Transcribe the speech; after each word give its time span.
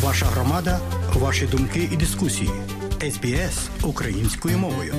Ваша 0.00 0.26
громада, 0.26 0.80
ваші 1.14 1.46
думки 1.46 1.88
і 1.92 1.96
дискусії. 1.96 2.50
СБС 3.00 3.70
українською 3.82 4.58
мовою. 4.58 4.94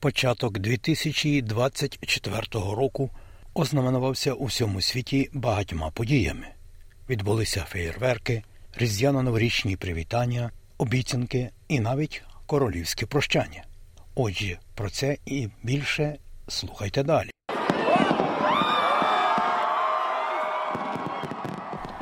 Початок 0.00 0.58
2024 0.58 2.42
року 2.52 3.10
ознаменувався 3.54 4.32
у 4.32 4.44
всьому 4.44 4.80
світі 4.80 5.30
багатьма 5.32 5.90
подіями. 5.90 6.46
Відбулися 7.08 7.66
феєрверки, 7.68 8.42
різдвяно-новорічні 8.80 9.76
привітання, 9.76 10.50
обіцянки 10.78 11.50
і 11.68 11.80
навіть 11.80 12.22
королівське 12.46 13.06
прощання. 13.06 13.64
Отже, 14.14 14.58
про 14.74 14.90
це 14.90 15.16
і 15.26 15.48
більше 15.62 16.16
слухайте 16.48 17.02
далі. 17.02 17.30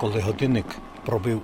Коли 0.00 0.20
годинник 0.20 0.66
пробив 1.06 1.42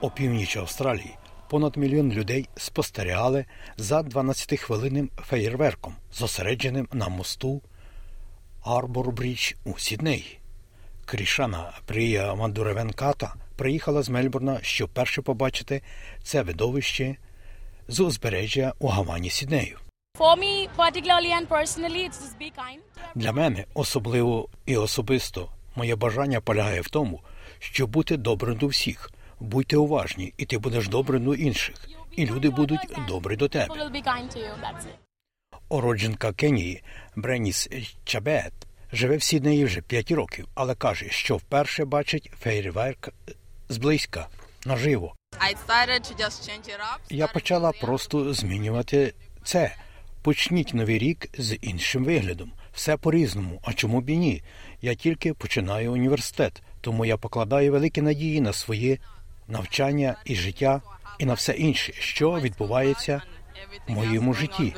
опівніч 0.00 0.56
Австралії, 0.56 1.16
понад 1.48 1.76
мільйон 1.76 2.12
людей 2.12 2.48
спостерігали 2.56 3.44
за 3.76 4.00
12-хвилинним 4.00 5.08
феєрверком, 5.26 5.94
зосередженим 6.12 6.88
на 6.92 7.08
мосту 7.08 7.62
Гарбор-Брідж 8.64 9.54
у 9.64 9.78
Сіднеї. 9.78 10.38
Крішна 11.04 11.72
Прія 11.86 12.34
Мандуревенката 12.34 13.34
приїхала 13.56 14.02
з 14.02 14.08
Мельбурна, 14.08 14.58
щоб 14.62 14.88
перше 14.88 15.22
побачити 15.22 15.82
це 16.22 16.42
видовище 16.42 17.16
з 17.88 18.00
узбережжя 18.00 18.72
у 18.78 18.88
Гавані 18.88 19.30
Сіднею. 19.30 19.78
Для 23.14 23.32
мене 23.32 23.64
особливо 23.74 24.48
і 24.66 24.76
особисто 24.76 25.48
моє 25.76 25.96
бажання 25.96 26.40
полягає 26.40 26.80
в 26.80 26.88
тому, 26.88 27.20
щоб 27.58 27.90
бути 27.90 28.16
добрим 28.16 28.56
до 28.56 28.66
всіх. 28.66 29.10
Будьте 29.40 29.76
уважні, 29.76 30.32
і 30.36 30.44
ти 30.44 30.58
будеш 30.58 30.88
добрим 30.88 31.24
до 31.24 31.34
інших, 31.34 31.76
і 32.16 32.26
люди 32.26 32.50
будуть 32.50 32.80
добрі 33.08 33.36
до 33.36 33.48
тебе. 33.48 33.74
Ородженка 35.68 36.32
Кенії 36.32 36.82
Бреніс 37.16 37.68
Чабет 38.04 38.52
живе 38.92 39.16
в 39.16 39.22
Сіднеї 39.22 39.64
вже 39.64 39.80
5 39.80 40.10
років, 40.10 40.48
але 40.54 40.74
каже, 40.74 41.06
що 41.10 41.36
вперше 41.36 41.84
бачить 41.84 42.30
фейерверк 42.40 43.08
зблизька 43.68 44.28
наживо. 44.66 45.14
Я 47.10 47.26
почала 47.26 47.72
просто 47.72 48.32
змінювати 48.32 49.14
це. 49.44 49.76
Почніть 50.22 50.74
новий 50.74 50.98
рік 50.98 51.28
з 51.38 51.56
іншим 51.62 52.04
виглядом. 52.04 52.52
Все 52.72 52.96
по 52.96 53.12
різному. 53.12 53.60
А 53.62 53.72
чому 53.72 54.00
б 54.00 54.10
і 54.10 54.16
ні? 54.16 54.42
Я 54.82 54.94
тільки 54.94 55.34
починаю 55.34 55.92
університет, 55.92 56.62
тому 56.86 57.04
я 57.04 57.16
покладаю 57.16 57.72
великі 57.72 58.02
надії 58.02 58.40
на 58.40 58.52
своє 58.52 58.98
навчання 59.48 60.16
і 60.24 60.34
життя, 60.34 60.82
і 61.18 61.24
на 61.24 61.34
все 61.34 61.52
інше, 61.52 61.92
що 61.92 62.40
відбувається 62.40 63.22
в 63.88 63.92
моєму 63.92 64.34
житті. 64.34 64.74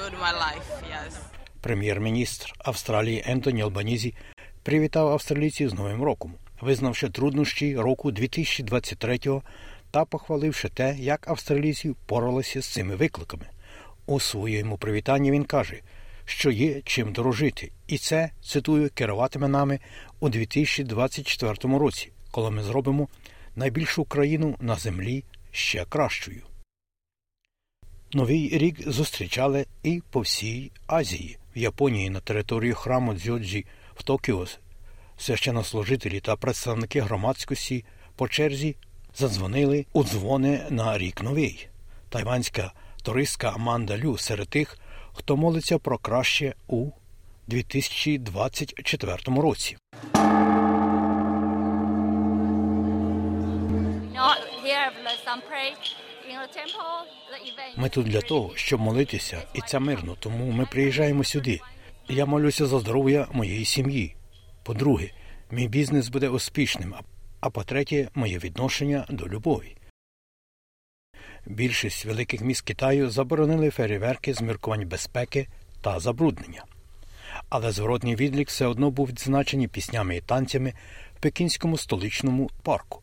Прем'єр-міністр 1.61 2.53
Австралії 2.59 3.25
Ентоні 3.27 3.63
Албанізі 3.63 4.15
привітав 4.63 5.09
австралійців 5.09 5.69
з 5.69 5.75
Новим 5.75 6.03
роком, 6.03 6.35
визнавши 6.61 7.09
труднощі 7.09 7.77
року 7.77 8.11
2023 8.11 9.21
та 9.91 10.05
похваливши 10.05 10.69
те, 10.69 10.97
як 10.99 11.29
австралійці 11.29 11.91
впоралися 11.91 12.63
з 12.63 12.67
цими 12.67 12.97
викликами. 12.97 13.47
У 14.07 14.21
своєму 14.21 14.79
привітанні 14.79 15.31
він 15.31 15.45
каже, 15.45 15.81
що 16.29 16.51
є 16.51 16.83
чим 16.85 17.13
дорожити, 17.13 17.73
і 17.87 17.99
це 17.99 18.31
цитую 18.43 18.91
керуватиме 18.95 19.49
нами 19.49 19.81
у 20.21 20.29
2024 20.29 21.79
році, 21.79 22.13
коли 22.31 22.51
ми 22.51 22.63
зробимо 22.63 23.09
найбільшу 23.57 24.05
країну 24.05 24.57
на 24.61 24.75
землі 24.75 25.25
ще 25.51 25.85
кращою. 25.85 26.43
Новий 28.13 28.59
рік 28.59 28.91
зустрічали 28.91 29.67
і 29.83 30.03
по 30.11 30.21
всій 30.21 30.71
Азії, 30.87 31.39
в 31.57 31.59
Японії 31.59 32.11
на 32.11 32.21
території 32.21 32.73
храму 32.73 33.15
Дзьоджі 33.15 33.67
в 33.97 34.03
Токіо. 34.03 34.47
Священнослужителі 35.19 36.21
та 36.21 36.37
представники 36.37 37.01
громадськості 37.01 37.85
по 38.17 38.29
черзі 38.29 38.77
задзвонили 39.17 39.87
у 39.93 40.05
дзвони 40.05 40.67
на 40.71 40.99
рік 40.99 41.23
новий. 41.23 41.69
Тайванська 42.09 42.73
туристка 43.03 43.51
Аманда 43.51 43.99
Лю 43.99 44.19
серед 44.19 44.49
тих, 44.49 44.79
хто 45.19 45.37
молиться 45.37 45.79
про 45.79 45.99
краще 45.99 46.55
у 46.69 46.91
2024 47.47 49.17
році. 49.27 49.77
Ми 57.77 57.89
тут 57.89 58.07
для 58.07 58.21
того, 58.21 58.53
щоб 58.55 58.81
молитися, 58.81 59.43
і 59.55 59.61
це 59.61 59.79
мирно, 59.79 60.17
тому 60.21 60.51
ми 60.51 60.67
приїжджаємо 60.67 61.25
сюди. 61.25 61.61
Я 62.09 62.27
молюся 62.27 62.67
за 62.67 62.79
здоров'я 62.79 63.29
моєї 63.33 63.65
сім'ї. 63.65 64.15
По-друге, 64.63 65.11
мій 65.51 65.69
бізнес 65.69 66.09
буде 66.09 66.29
успішним. 66.29 66.95
А 67.41 67.51
по-третє, 67.51 68.09
моє 68.15 68.39
відношення 68.39 69.07
до 69.09 69.29
любові. 69.29 69.77
Більшість 71.49 72.05
великих 72.05 72.41
міст 72.41 72.61
Китаю 72.61 73.11
заборонили 73.11 73.71
фейерверки 73.71 74.35
з 74.35 74.41
міркувань 74.41 74.89
безпеки 74.89 75.47
та 75.81 76.01
забруднення. 76.01 76.65
Але 77.49 77.73
зворотній 77.73 78.17
відлік 78.17 78.49
все 78.49 78.67
одно 78.67 78.91
був 78.91 79.09
відзначений 79.09 79.69
піснями 79.69 80.17
і 80.17 80.21
танцями 80.21 80.73
в 81.17 81.21
Пекінському 81.21 81.79
столичному 81.79 82.51
парку. 82.63 83.03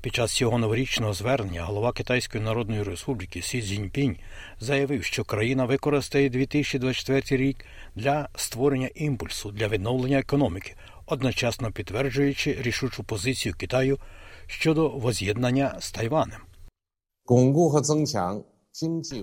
Під 0.00 0.14
час 0.14 0.32
цього 0.32 0.58
новорічного 0.58 1.12
звернення 1.12 1.62
голова 1.62 1.92
Китайської 1.92 2.44
Народної 2.44 2.82
Республіки 2.82 3.42
Сі 3.42 3.62
Цзіньпінь 3.62 4.16
заявив, 4.60 5.04
що 5.04 5.24
країна 5.24 5.64
використає 5.64 6.28
2024 6.28 7.42
рік 7.42 7.64
для 7.94 8.28
створення 8.36 8.90
імпульсу 8.94 9.50
для 9.50 9.68
відновлення 9.68 10.18
економіки, 10.18 10.74
одночасно 11.06 11.72
підтверджуючи 11.72 12.56
рішучу 12.60 13.04
позицію 13.04 13.54
Китаю 13.58 13.98
щодо 14.46 14.88
воз'єднання 14.88 15.76
з 15.80 15.90
Тайванем. 15.90 16.49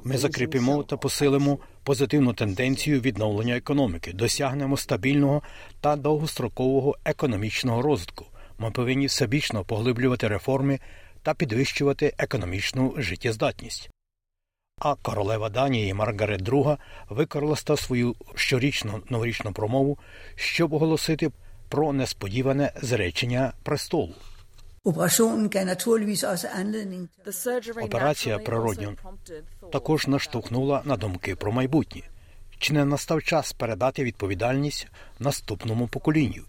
Ми 0.04 0.18
закріпимо 0.18 0.84
та 0.84 0.98
посилимо 0.98 1.60
позитивну 1.84 2.34
тенденцію 2.34 3.02
відновлення 3.02 3.58
економіки, 3.58 4.14
досягнемо 4.14 4.78
стабільного 4.78 5.42
та 5.82 5.96
довгострокового 5.96 6.98
економічного 7.06 7.82
розвитку. 7.82 8.26
Ми 8.58 8.72
повинні 8.72 9.06
всебічно 9.06 9.64
поглиблювати 9.64 10.28
реформи 10.28 10.80
та 11.24 11.34
підвищувати 11.34 12.14
економічну 12.18 12.94
життєздатність. 12.98 13.90
А 14.82 14.96
королева 14.96 15.50
Данії 15.50 15.94
Маргарет 15.94 16.42
II 16.42 16.78
використала 17.10 17.78
свою 17.78 18.16
щорічну 18.36 19.02
новорічну 19.10 19.54
промову, 19.54 19.98
щоб 20.36 20.74
оголосити 20.74 21.32
про 21.70 21.94
несподіване 21.94 22.72
зречення 22.82 23.54
престолу. 23.64 24.14
Операція 27.82 28.40
природньо 28.40 28.94
також 29.72 30.08
наштовхнула 30.08 30.82
на 30.86 30.98
думки 30.98 31.36
про 31.36 31.52
майбутнє. 31.52 32.02
Чи 32.60 32.74
не 32.74 32.86
настав 32.86 33.24
час 33.24 33.54
передати 33.54 34.04
відповідальність 34.04 34.88
наступному 35.20 35.88
поколінню? 35.88 36.44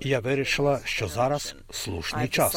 І 0.00 0.08
я 0.08 0.20
вирішила, 0.20 0.80
що 0.84 1.08
зараз 1.08 1.54
слушний 1.70 2.28
час. 2.28 2.52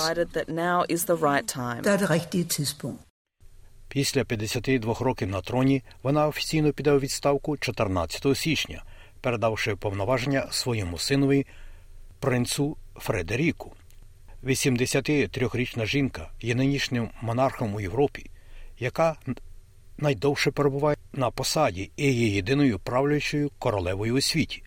Після 3.88 4.24
52 4.24 4.96
років 5.00 5.28
на 5.28 5.42
троні 5.42 5.84
вона 6.04 6.28
офіційно 6.28 6.74
піде 6.74 6.92
у 6.92 7.00
відставку 7.00 7.58
14 7.58 8.38
січня, 8.38 8.84
передавши 9.22 9.76
повноваження 9.76 10.48
своєму 10.52 10.98
синові 10.98 11.46
принцу 12.20 12.78
Фредеріку. 12.96 13.72
83-річна 14.44 15.86
жінка 15.86 16.30
є 16.42 16.56
нинішнім 16.56 17.10
монархом 17.22 17.76
у 17.76 17.80
Європі, 17.80 18.26
яка 18.80 19.16
найдовше 19.98 20.52
перебуває 20.52 20.98
на 21.14 21.32
посаді 21.32 21.92
і 21.96 22.12
є 22.12 22.28
єдиною 22.28 22.80
правлячою 22.80 23.52
королевою 23.60 24.16
у 24.16 24.22
світі. 24.22 24.64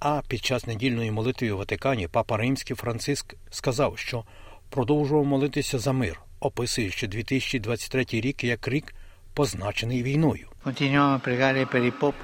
А 0.00 0.22
під 0.28 0.44
час 0.44 0.66
недільної 0.66 1.10
молитви 1.10 1.50
у 1.50 1.58
Ватикані 1.58 2.08
папа 2.08 2.36
Римський 2.36 2.76
Франциск 2.76 3.34
сказав, 3.50 3.98
що 3.98 4.24
продовжував 4.70 5.24
молитися 5.24 5.78
за 5.78 5.92
мир, 5.92 6.20
описуючи 6.40 7.08
2023 7.08 8.06
рік 8.10 8.44
як 8.44 8.68
рік, 8.68 8.94
позначений 9.34 10.02
війною. 10.02 10.48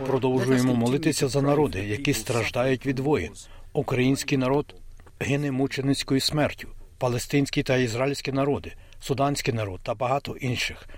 Продовжуємо 0.07 0.75
молитися 0.75 1.29
за 1.29 1.43
народи, 1.43 1.85
які 1.85 2.15
страждають 2.15 2.87
від 2.87 2.99
воїн. 2.99 3.33
Український 3.73 4.39
народ 4.39 4.75
гине 5.21 5.51
мученицькою 5.51 6.21
смертю, 6.21 6.69
палестинські 6.99 7.63
та 7.63 7.77
ізраїльські 7.77 8.33
народи, 8.33 8.73
суданський 9.01 9.55
народ 9.55 9.81
та 9.83 9.95
багато 9.95 10.37
інших. 10.37 10.89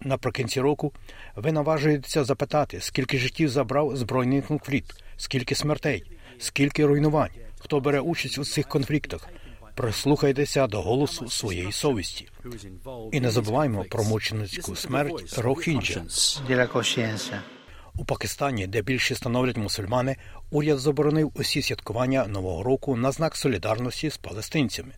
Наприкінці 0.00 0.60
року 0.60 0.92
ви 1.36 1.52
наважуєтеся 1.52 2.24
запитати, 2.24 2.80
скільки 2.80 3.18
життів 3.18 3.48
забрав 3.48 3.96
збройний 3.96 4.42
конфлікт, 4.42 5.04
скільки 5.16 5.54
смертей, 5.54 6.04
скільки 6.38 6.86
руйнувань, 6.86 7.30
хто 7.58 7.80
бере 7.80 8.00
участь 8.00 8.38
у 8.38 8.44
цих 8.44 8.68
конфліктах. 8.68 9.28
Прислухайтеся 9.74 10.66
до 10.66 10.82
голосу 10.82 11.28
своєї 11.28 11.72
совісті. 11.72 12.28
І 13.12 13.20
не 13.20 13.30
забуваймо 13.30 13.84
про 13.90 14.04
мученицьку 14.04 14.76
смерть 14.76 15.38
Рохінджа. 15.38 16.02
У 17.96 18.04
Пакистані, 18.04 18.66
де 18.66 18.82
більше 18.82 19.14
становлять 19.14 19.56
мусульмани, 19.56 20.16
уряд 20.50 20.78
заборонив 20.78 21.32
усі 21.34 21.62
святкування 21.62 22.26
Нового 22.26 22.62
року 22.62 22.96
на 22.96 23.12
знак 23.12 23.36
солідарності 23.36 24.10
з 24.10 24.16
палестинцями. 24.16 24.92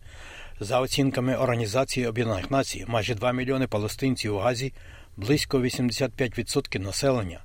За 0.59 0.79
оцінками 0.79 1.35
Організації 1.35 2.07
Об'єднаних 2.07 2.51
Націй, 2.51 2.85
майже 2.87 3.15
2 3.15 3.31
мільйони 3.31 3.67
палестинців 3.67 4.35
у 4.35 4.37
Газі, 4.37 4.73
близько 5.17 5.59
85% 5.59 6.79
населення, 6.79 7.39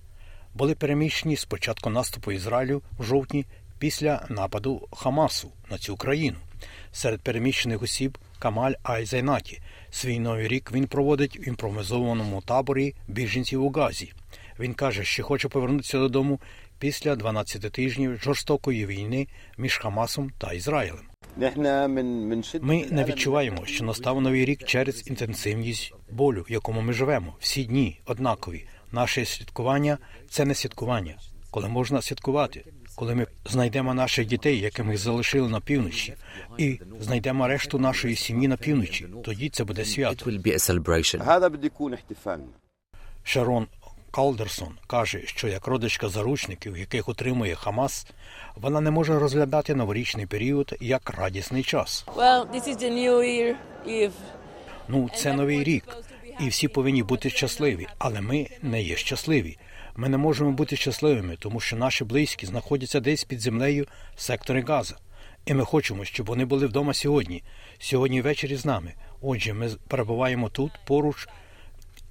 були 0.55 0.75
переміщені 0.75 1.37
з 1.37 1.45
початку 1.45 1.91
наступу 1.91 2.33
Ізраїлю 2.33 2.83
в 2.99 3.05
жовтні 3.05 3.47
після 3.79 4.27
нападу 4.29 4.89
Хамасу 4.93 5.53
на 5.71 5.79
цю 5.79 5.97
країну. 5.97 6.37
Серед 6.93 7.21
переміщених 7.21 7.83
осіб 7.83 8.19
Камаль 8.39 8.73
Айзайнаті. 8.83 9.61
Свій 9.91 10.19
новий 10.19 10.49
рік 10.49 10.73
він 10.73 10.87
проводить 10.87 11.39
в 11.39 11.49
імпровізованому 11.49 12.43
таборі 12.43 12.95
біженців 13.09 13.65
у 13.65 13.71
Газі. 13.71 14.13
Він 14.59 14.75
каже, 14.75 15.05
що 15.05 15.25
хоче 15.25 15.49
повернутися 15.49 15.99
додому 15.99 16.41
після 16.79 17.17
12 17.17 17.73
тижнів 17.73 18.17
жорстокої 18.23 18.87
війни 18.87 19.27
між 19.59 19.79
Хамасом 19.79 20.31
та 20.39 20.53
Ізраїлем. 20.53 21.05
Ми 22.61 22.87
не 22.91 23.05
відчуваємо, 23.05 23.67
що 23.67 23.85
настав 23.85 24.21
новий 24.21 24.45
рік 24.45 24.65
через 24.65 25.09
інтенсивність 25.09 25.95
болю, 26.11 26.45
в 26.49 26.53
якому 26.53 26.81
ми 26.81 26.93
живемо. 26.93 27.35
Всі 27.41 27.65
дні 27.65 28.01
однакові. 28.07 28.67
Наше 28.93 29.25
святкування 29.25 29.99
це 30.31 30.45
не 30.45 30.55
святкування, 30.55 31.15
коли 31.51 31.69
можна 31.69 32.03
святкувати, 32.03 32.65
коли 32.95 33.15
ми 33.15 33.27
знайдемо 33.47 33.95
наших 33.95 34.27
дітей, 34.27 34.61
яких 34.61 34.85
ми 34.85 34.97
залишили 34.97 35.49
на 35.49 35.61
півночі, 35.61 36.15
і 36.59 36.81
знайдемо 37.01 37.49
решту 37.49 37.79
нашої 37.79 38.17
сім'ї 38.17 38.49
на 38.49 38.57
півночі. 38.57 39.07
Тоді 39.25 39.49
це 39.49 39.65
буде 39.65 39.85
свято. 39.85 40.31
Шарон 43.25 43.67
Калдерсон 44.13 44.75
каже, 44.87 45.21
що 45.25 45.49
як 45.49 45.67
родичка 45.67 46.09
заручників, 46.09 46.79
яких 46.79 47.09
утримує 47.09 47.55
Хамас, 47.55 48.07
вона 48.57 48.81
не 48.81 48.91
може 48.91 49.19
розглядати 49.19 49.75
новорічний 49.75 50.27
період 50.27 50.75
як 50.81 51.11
радісний 51.11 51.63
час. 51.63 52.05
Well, 52.17 52.47
this 52.55 52.69
is 52.69 52.77
the 52.77 52.91
new 52.91 53.17
year 53.19 53.55
Eve. 53.87 54.13
Ну, 54.89 55.11
це 55.17 55.33
новий 55.33 55.65
рік, 55.65 55.97
і 56.41 56.49
всі 56.49 56.69
повинні 56.69 57.03
бути 57.03 57.31
щасливі, 57.31 57.87
але 57.99 58.21
ми 58.21 58.47
не 58.63 58.83
є 58.83 58.97
щасливі. 58.97 59.59
Ми 59.97 60.09
не 60.09 60.19
можемо 60.19 60.53
бути 60.53 60.77
щасливими, 60.77 61.37
тому 61.39 61.61
що 61.61 61.77
наші 61.77 62.05
близькі 62.05 62.47
знаходяться 62.47 63.01
десь 63.01 63.25
під 63.25 63.41
землею 63.41 63.87
в 64.17 64.21
секторі 64.21 64.61
Газа. 64.61 64.97
І 65.47 65.55
ми 65.55 65.65
хочемо, 65.65 66.05
щоб 66.05 66.27
вони 66.27 66.45
були 66.45 66.67
вдома 66.67 66.95
сьогодні, 66.95 67.43
сьогодні 67.79 68.21
ввечері 68.21 68.57
з 68.57 68.65
нами. 68.65 68.93
Отже, 69.21 69.55
ми 69.55 69.71
перебуваємо 69.89 70.49
тут 70.49 70.73
поруч 70.87 71.29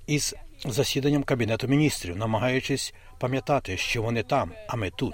із 0.08 0.36
засіданням 0.66 1.24
Кабінету 1.24 1.68
міністрів, 1.68 2.18
намагаючись 2.18 2.94
пам'ятати, 3.20 3.78
що 3.78 4.02
вони 4.02 4.24
там, 4.24 4.52
а 4.68 4.76
ми 4.76 4.90
тут. 4.90 5.14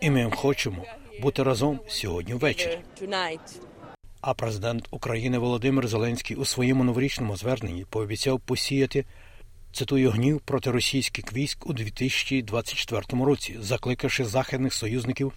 І 0.00 0.10
ми 0.10 0.30
хочемо 0.30 0.84
бути 1.22 1.42
разом 1.42 1.80
сьогодні 1.88 2.34
ввечері. 2.34 2.78
А 4.20 4.34
президент 4.34 4.88
України 4.90 5.38
Володимир 5.38 5.88
Зеленський 5.88 6.36
у 6.36 6.44
своєму 6.44 6.84
новорічному 6.84 7.36
зверненні 7.36 7.84
пообіцяв 7.90 8.40
посіяти 8.40 9.04
цитую 9.72 10.10
гнів 10.10 10.40
проти 10.40 10.70
російських 10.70 11.32
військ 11.32 11.66
у 11.66 11.72
2024 11.72 13.24
році, 13.24 13.56
закликавши 13.60 14.24
західних 14.24 14.74
союзників 14.74 15.32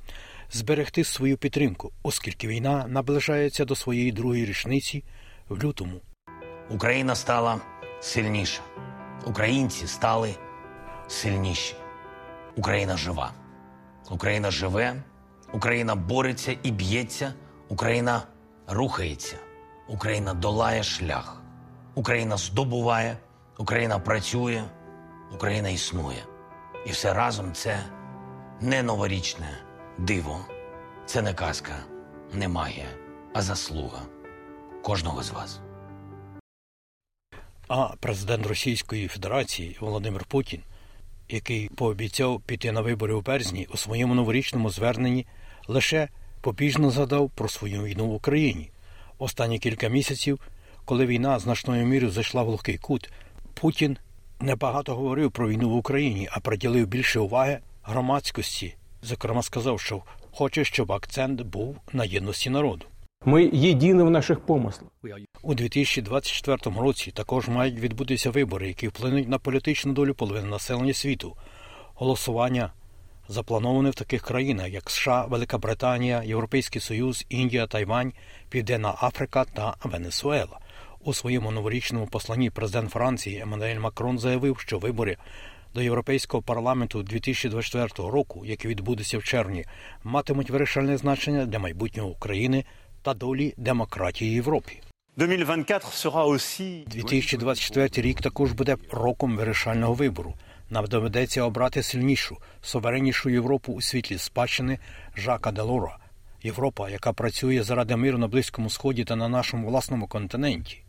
зберегти 0.52 1.04
свою 1.04 1.38
підтримку, 1.38 1.92
оскільки 2.04 2.48
війна 2.48 2.86
наближається 2.88 3.66
до 3.66 3.76
своєї 3.76 4.12
другої 4.12 4.46
річниці 4.46 5.04
в 5.50 5.64
лютому. 5.64 6.02
Україна 6.70 7.16
стала 7.16 7.62
сильніша. 8.02 8.62
Українці 9.26 9.88
стали 9.88 10.36
сильніші. 11.08 11.76
Україна 12.56 12.98
жива. 12.98 13.32
Україна 14.10 14.52
живе. 14.52 15.04
Україна 15.54 15.96
бореться 15.96 16.58
і 16.64 16.72
б'ється. 16.72 17.34
Україна 17.70 18.22
рухається. 18.68 19.36
Україна 19.88 20.34
долає 20.34 20.84
шлях. 20.84 21.42
Україна 21.96 22.38
здобуває. 22.38 23.18
Україна 23.58 24.00
працює. 24.00 24.64
Україна 25.34 25.70
існує. 25.70 26.26
І 26.86 26.92
все 26.92 27.14
разом 27.14 27.54
це 27.54 27.80
не 28.62 28.84
новорічне 28.84 29.50
диво. 29.98 30.40
Це 31.06 31.22
не 31.22 31.34
казка, 31.34 31.76
не 32.34 32.48
магія, 32.48 32.88
а 33.34 33.42
заслуга 33.42 34.02
кожного 34.84 35.24
з 35.24 35.32
вас. 35.32 35.60
А 37.70 37.90
президент 38.00 38.48
Російської 38.48 39.08
Федерації 39.08 39.78
Володимир 39.80 40.26
Путін, 40.26 40.62
який 41.30 41.70
пообіцяв 41.70 42.42
піти 42.42 42.72
на 42.72 42.82
вибори 42.82 43.14
у 43.14 43.22
березні, 43.22 43.68
у 43.74 43.78
своєму 43.78 44.16
новорічному 44.16 44.70
зверненні 44.70 45.26
лише 45.68 46.10
побіжно 46.42 46.92
згадав 46.92 47.30
про 47.30 47.50
свою 47.50 47.84
війну 47.84 48.08
в 48.08 48.14
Україні. 48.14 48.72
Останні 49.18 49.60
кілька 49.60 49.88
місяців, 49.88 50.40
коли 50.86 51.06
війна 51.06 51.40
значною 51.40 51.86
мірою 51.86 52.12
зайшла 52.12 52.44
в 52.44 52.48
глухий 52.48 52.78
кут, 52.78 53.10
Путін 53.54 53.98
небагато 54.40 54.96
говорив 54.96 55.32
про 55.32 55.50
війну 55.50 55.70
в 55.70 55.76
Україні, 55.76 56.30
а 56.32 56.40
приділив 56.40 56.88
більше 56.88 57.20
уваги 57.20 57.60
громадськості. 57.84 58.76
Зокрема, 59.02 59.42
сказав, 59.42 59.80
що 59.80 60.04
хоче, 60.32 60.64
щоб 60.64 60.92
акцент 60.92 61.42
був 61.42 61.78
на 61.94 62.06
єдності 62.06 62.50
народу. 62.50 62.86
Мы 63.25 63.49
едины 63.53 64.05
в 64.05 64.11
наших 64.11 64.41
помыслах. 64.41 64.91
У 65.43 65.55
2024 65.55 66.77
році 66.77 67.11
також 67.11 67.49
мають 67.49 67.79
відбутися 67.79 68.31
вибори, 68.31 68.69
які 68.69 68.89
вплинуть 68.89 69.29
на 69.29 69.39
політичну 69.39 69.93
долю 69.93 70.15
половини 70.15 70.49
населення 70.49 70.95
світу. 70.95 71.37
Голосування 71.95 72.73
заплановане 73.29 73.91
в 73.91 73.95
таких 73.95 74.23
країнах, 74.23 74.69
як 74.69 74.91
США, 74.91 75.25
Велика 75.25 75.59
Британія, 75.59 76.23
Європейський 76.23 76.81
Союз, 76.81 77.27
Індія, 77.29 77.67
Тайвань, 77.67 78.13
Південна 78.49 78.95
Африка 79.01 79.45
та 79.45 79.75
Венесуела. 79.85 80.59
У 81.01 81.15
своєму 81.15 81.51
новорічному 81.51 82.07
посланні 82.07 82.51
президент 82.51 82.91
Франції 82.91 83.41
Еммануель 83.41 83.79
Макрон 83.79 84.19
заявив, 84.19 84.59
що 84.59 84.79
вибори 84.79 85.17
до 85.75 85.83
Європейського 85.83 86.43
парламенту 86.43 87.03
2024 87.03 88.11
року, 88.11 88.43
які 88.47 88.69
відбудуться 88.69 89.19
в 89.19 89.25
червні, 89.25 89.65
матимуть 90.03 90.51
вирішальне 90.51 90.97
значення 90.97 91.47
для 91.47 91.59
майбутнього 91.59 92.09
України 92.09 92.65
та 93.02 93.14
долі 93.14 93.54
демократії 93.58 94.32
Європі. 94.32 94.82
2024 95.18 95.80
sera 95.80 96.26
aussi 96.26 96.84
2024 96.88 98.08
рік 98.08 98.22
також 98.22 98.52
буде 98.52 98.78
роком 98.92 99.38
вирішального 99.38 99.94
вибору. 99.94 100.34
Нам 100.70 100.86
доведеться 100.86 101.44
обрати 101.44 101.84
сильнішу, 101.84 102.38
сувереннішу 102.62 103.30
Європу 103.30 103.74
у 103.74 103.82
світлі 103.82 104.18
спадщини 104.18 104.80
Жака 105.18 105.52
Делора. 105.52 105.98
Європа, 106.44 106.90
яка 106.90 107.14
працює 107.14 107.64
заради 107.64 107.96
миру 107.96 108.18
на 108.18 108.28
Близькому 108.28 108.70
Сході 108.70 109.04
та 109.04 109.16
на 109.16 109.30
нашому 109.30 109.68
власному 109.68 110.08
континенті, 110.08 110.84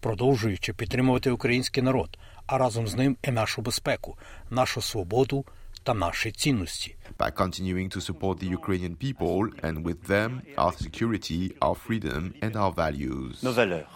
продовжуючи 0.00 0.72
підтримувати 0.72 1.30
український 1.30 1.82
народ, 1.82 2.18
а 2.46 2.58
разом 2.58 2.88
з 2.88 2.94
ним 2.94 3.16
і 3.22 3.30
нашу 3.30 3.62
безпеку, 3.62 4.18
нашу 4.50 4.82
свободу 4.82 5.44
та 5.82 5.94
наші 5.94 6.32
цінності. 6.32 6.96
by 7.18 7.32
continuing 7.32 7.96
to 7.96 8.00
support 8.00 8.36
the 8.42 8.48
Ukrainian 8.58 8.94
people 8.96 9.40
and 9.66 9.84
with 9.84 10.00
them 10.08 10.30
our 10.56 10.72
security, 10.86 11.40
our 11.60 11.76
freedom, 11.86 12.22
and 12.44 12.52
our 12.52 12.74
values. 12.74 13.42
nos 13.42 13.54
valeurs. 13.54 13.86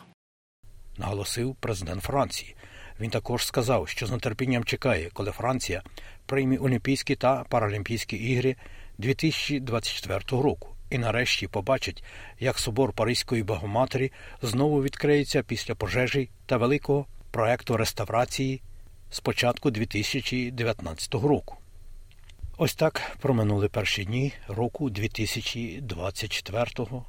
наголосив 0.98 1.56
президент 1.60 2.02
Франції. 2.02 2.56
Він 3.00 3.10
також 3.10 3.46
сказав, 3.46 3.88
що 3.88 4.06
з 4.06 4.18
нетерпінням 4.18 4.64
чекає, 4.64 5.10
коли 5.12 5.30
Франція 5.30 5.82
прийме 6.26 6.56
Олімпійські 6.56 7.14
та 7.16 7.44
Паралімпійські 7.44 8.16
ігри 8.16 8.56
2024 8.98 10.20
року. 10.42 10.68
І 10.90 10.98
нарешті 10.98 11.48
побачить, 11.48 12.04
як 12.40 12.58
собор 12.58 12.92
Паризької 12.92 13.42
Богоматері 13.42 14.12
знову 14.42 14.82
відкриється 14.82 15.42
після 15.42 15.74
пожежі 15.74 16.30
та 16.46 16.56
великого 16.56 17.06
проекту 17.30 17.76
реставрації 17.76 18.62
з 19.10 19.20
початку 19.20 19.70
2019 19.70 21.14
року. 21.14 21.56
Ось 22.58 22.74
так 22.74 23.16
проминули 23.20 23.68
перші 23.68 24.04
дні 24.04 24.32
року 24.48 24.90
2024-го, 24.90 27.06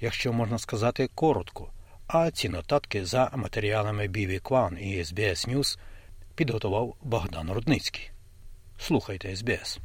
якщо 0.00 0.32
можна 0.32 0.58
сказати 0.58 1.08
коротко. 1.14 1.72
А 2.06 2.30
ці 2.30 2.48
нотатки 2.48 3.04
за 3.04 3.30
матеріалами 3.34 4.08
BV 4.08 4.40
Кван 4.40 4.78
і 4.80 4.98
SBS 4.98 5.48
News 5.48 5.78
підготував 6.34 6.94
Богдан 7.02 7.52
Рудницький. 7.52 8.10
Слухайте 8.78 9.28
SBS. 9.28 9.78